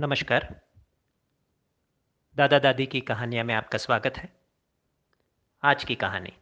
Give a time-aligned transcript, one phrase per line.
[0.00, 0.68] नमस्कार।
[2.36, 4.40] दादा दादी की कहानियाँ में आपका स्वागत है।
[5.62, 6.32] आज की कहानी।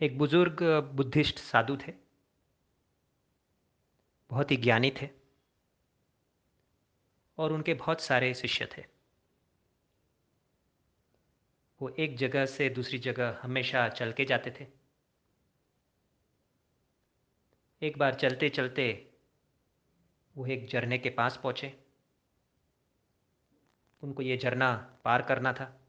[0.00, 0.62] एक बुज़ुर्ग
[0.94, 1.92] बुद्धिस्ट साधु थे।
[4.30, 5.08] बहुत ही ज्ञानी थे।
[7.38, 8.84] और उनके बहुत सारे शिष्य थे।
[11.82, 14.66] वो एक जगह से दूसरी जगह हमेशा चल के जाते थे।
[17.86, 19.07] एक बार चलते चलते
[20.38, 21.78] वो एक झरने के पास पहुँचे।
[24.02, 24.72] उनको ये झरना
[25.04, 25.80] पार करना था।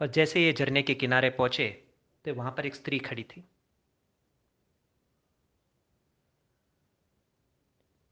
[0.00, 1.68] और जैसे ये झरने के किनारे पहुँचे
[2.24, 3.44] तो वहाँ पर एक स्त्री खड़ी थी।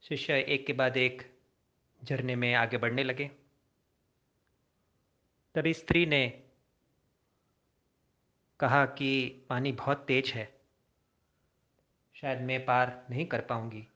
[0.02, 1.22] शिष्य एक के बाद एक
[2.04, 3.30] झरने में आगे बढ़ने लगे।
[5.54, 6.42] तभी स्त्री ने
[8.60, 10.61] कहा कि पानी बहुत तेज है।
[12.22, 13.88] शायद मैं पार नहीं कर पाऊँगी।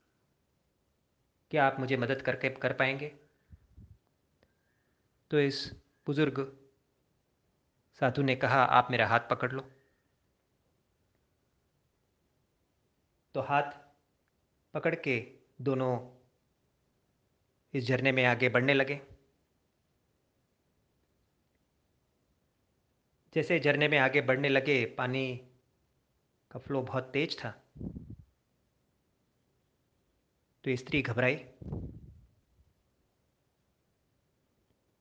[1.51, 3.09] क्या आप मुझे मदद करके कर पाएँगे?
[5.31, 5.73] तो इस
[6.07, 6.59] बुज़ुर्ग
[8.01, 9.71] साधु ने कहा, आप मेरा हाथ पकड़ लो।
[13.35, 13.73] तो हाथ
[14.75, 16.23] पकड़ के दोनों
[17.75, 19.01] इस झरने में आगे बढ़ने लगे।
[23.35, 25.49] जैसे झरने में आगे बढ़ने लगे, पानी
[26.51, 27.63] का फ्लो बहुत तेज था।
[30.67, 31.35] तो स्त्री घबराई।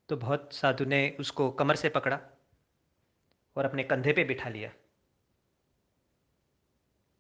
[0.10, 2.20] तो बहुत साधु ने उसको कमर से पकड़ा
[3.56, 4.72] और अपने कंधे पे बिठा लिया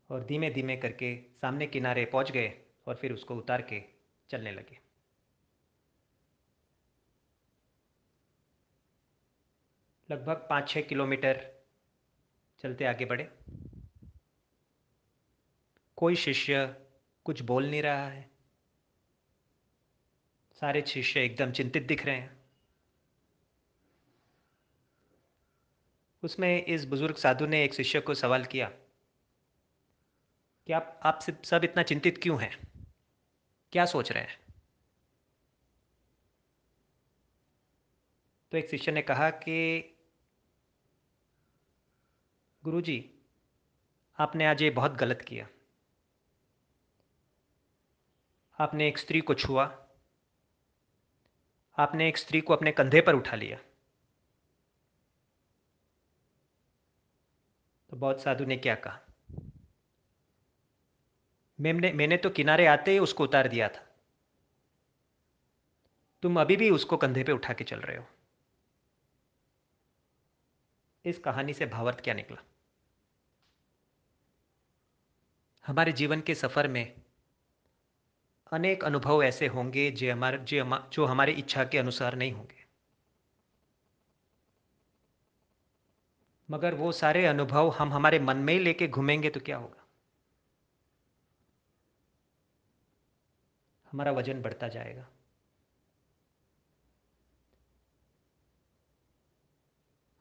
[0.09, 3.83] और धीमे धीमे करके सामने किनारे पहुँच गए और फिर उसको उतार के
[4.29, 4.79] चलने लगे।
[10.11, 11.63] लगभग पाँच छः किलोमीटर
[12.59, 13.29] चलते आगे बढ़े।
[15.97, 16.75] कोई शिष्य
[17.25, 18.34] कुछ बोल नहीं रहा है।
[20.59, 22.45] सारे शिष्य एकदम चिंतित दिख रहे हैं।
[26.23, 28.69] उसमें इस बुज़ुर्ग साधु ने एक शिष्य को सवाल किया
[30.67, 32.67] कि आप आप सब इतना चिंतित क्यों हैं?
[33.71, 34.39] क्या सोच रहे हैं?
[38.51, 39.81] तो एक शिष्य ने कहा कि,
[42.63, 43.19] गुरुजी,
[44.19, 45.47] आपने आज ये बहुत गलत किया।
[48.59, 49.84] आपने एक स्त्री को छुआ
[51.77, 53.57] आपने एक स्त्री को अपने कंधे पर उठा लिया।
[57.89, 58.99] तो बहुत साधु ने क्या कहा?
[61.59, 63.85] मैंने मैंने तो किनारे आते ही उसको उतार दिया था।
[66.23, 68.05] तुम अभी भी उसको कंधे पे उठा के चल रहे हो
[71.05, 72.43] इस कहानी से भावार्थ क्या निकला?
[75.65, 77.04] हमारे जीवन के सफ़र में
[78.51, 82.65] अनेक अनुभव ऐसे होंगे जो हमारे, जो हम, जो हमारी इच्छा के अनुसार नहीं होंगे।
[86.51, 89.85] मगर वो सारे अनुभव हम हमारे मन में ही लेके घूमेंगे तो क्या होगा?
[93.91, 95.07] हमारा वज़न बढ़ता जाएगा।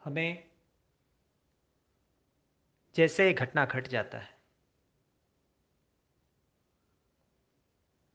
[0.04, 0.50] हमें
[2.94, 4.33] जैसे ही घटना घट जाता है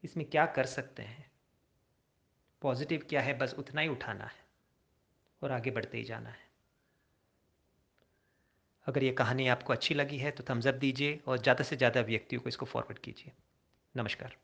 [0.03, 1.25] इसमें क्या कर सकते हैं?
[2.61, 3.37] पॉजिटिव क्या है?
[3.37, 4.47] बस उतना ही उठाना है
[5.41, 6.47] और आगे बढ़ते ही जाना है।
[8.87, 12.41] अगर ये कहानी आपको अच्छी लगी है तो थम्सअप दीजिए और ज़्यादा से ज़्यादा व्यक्तियों
[12.41, 13.31] को इसको फॉरवर्ड कीजिए।
[13.95, 14.35] नमस्कार।